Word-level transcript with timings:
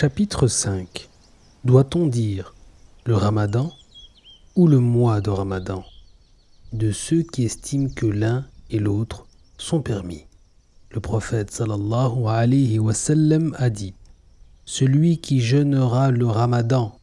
Chapitre 0.00 0.46
5 0.46 1.08
Doit-on 1.64 2.06
dire 2.06 2.54
le 3.04 3.16
ramadan 3.16 3.72
ou 4.54 4.68
le 4.68 4.78
mois 4.78 5.20
de 5.20 5.30
ramadan 5.30 5.84
de 6.72 6.92
ceux 6.92 7.24
qui 7.24 7.42
estiment 7.42 7.88
que 7.88 8.06
l'un 8.06 8.46
et 8.70 8.78
l'autre 8.78 9.26
sont 9.56 9.82
permis? 9.82 10.26
Le 10.92 11.00
prophète 11.00 11.60
a 11.60 11.66
dit 13.70 13.94
Celui 14.64 15.18
qui 15.18 15.40
jeûnera 15.40 16.12
le 16.12 16.28
ramadan 16.28 16.96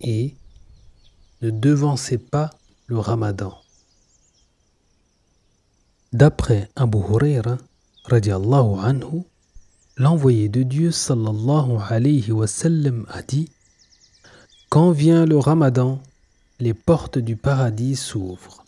et 0.00 0.34
ne 1.42 1.50
devancez 1.50 2.18
pas 2.18 2.50
le 2.88 2.98
ramadan. 2.98 3.56
D'après 6.12 6.68
Abu 6.74 6.98
Huraira, 6.98 7.56
radiallahu 8.06 8.80
anhu, 8.80 9.22
l'envoyé 9.98 10.50
de 10.50 10.62
Dieu 10.62 10.90
sallallahu 10.90 11.78
alayhi 11.88 12.30
wa 12.30 12.46
sallam 12.46 13.06
a 13.08 13.22
dit 13.22 13.48
Quand 14.68 14.90
vient 14.90 15.24
le 15.24 15.38
ramadan, 15.38 16.02
les 16.60 16.74
portes 16.74 17.18
du 17.18 17.36
paradis 17.36 17.96
s'ouvrent. 17.96 18.62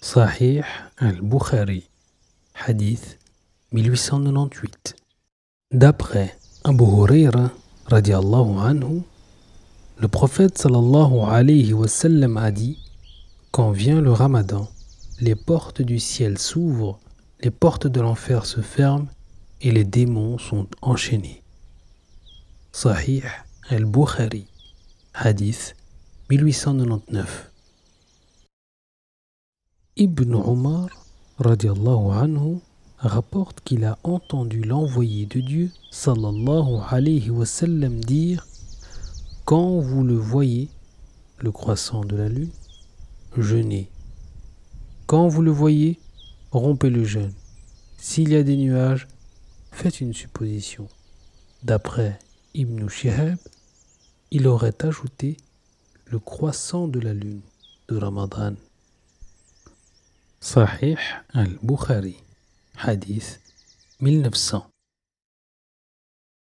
Sahih 0.00 0.62
al-Bukhari, 0.96 1.86
hadith 2.54 3.18
1898. 3.72 4.96
D'après 5.70 6.34
Abu 6.64 6.84
Huraira, 6.84 7.50
radiallahu 7.86 8.58
anhu, 8.58 9.02
le 9.98 10.08
prophète 10.08 10.56
sallallahu 10.56 11.28
alayhi 11.28 11.74
wa 11.74 11.88
sallam 11.88 12.38
a 12.38 12.50
dit 12.50 12.78
Quand 13.50 13.70
vient 13.70 14.00
le 14.00 14.12
ramadan, 14.12 14.66
les 15.20 15.34
portes 15.34 15.82
du 15.82 15.98
ciel 15.98 16.38
s'ouvrent, 16.38 16.98
les 17.42 17.50
portes 17.50 17.86
de 17.86 18.00
l'enfer 18.00 18.46
se 18.46 18.62
ferment 18.62 19.08
et 19.62 19.70
les 19.70 19.84
démons 19.84 20.38
sont 20.38 20.66
enchaînés. 20.82 21.42
Sahih 22.72 23.22
al-Bukhari, 23.68 24.46
hadith 25.14 25.76
1899. 26.30 27.50
Ibn 29.96 30.34
Omar 30.34 30.88
radiallahu 31.38 32.10
anhu 32.10 32.58
rapporte 32.98 33.60
qu'il 33.60 33.84
a 33.84 33.98
entendu 34.02 34.62
l'envoyé 34.62 35.26
de 35.26 35.40
Dieu 35.40 35.70
sallallahu 35.90 36.80
alayhi 36.90 37.30
wa 37.30 37.46
sallam 37.46 38.00
dire 38.00 38.46
Quand 39.44 39.78
vous 39.78 40.02
le 40.02 40.16
voyez, 40.16 40.68
le 41.38 41.52
croissant 41.52 42.04
de 42.04 42.16
la 42.16 42.28
lune, 42.28 42.50
jeûnez. 43.36 43.88
Quand 45.06 45.28
vous 45.28 45.42
le 45.42 45.50
voyez, 45.50 45.98
rompez 46.50 46.90
le 46.90 47.04
jeûne. 47.04 47.32
S'il 47.98 48.30
y 48.30 48.36
a 48.36 48.42
des 48.42 48.56
nuages, 48.56 49.06
faites 49.72 50.00
une 50.00 50.14
supposition. 50.14 50.88
D'après 51.62 52.18
Ibn 52.54 52.88
Shihab, 52.88 53.38
il 54.30 54.46
aurait 54.46 54.84
ajouté 54.84 55.36
le 56.06 56.18
croissant 56.18 56.88
de 56.88 57.00
la 57.00 57.14
lune 57.14 57.40
de 57.88 57.96
Ramadan. 57.96 58.54
Sahih 60.40 60.96
al-Bukhari, 61.32 62.16
hadith 62.76 63.40
1900. 64.00 64.71